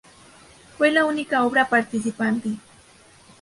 [0.79, 2.57] Fue la única obra participante.